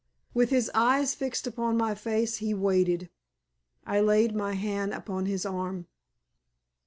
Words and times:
With 0.33 0.49
his 0.49 0.71
eyes 0.73 1.13
fixed 1.13 1.45
upon 1.45 1.77
my 1.77 1.93
face 1.93 2.37
he 2.37 2.55
waited. 2.55 3.11
I 3.85 3.99
laid 3.99 4.35
my 4.35 4.53
hand 4.53 4.95
upon 4.95 5.27
his 5.27 5.45
arm. 5.45 5.85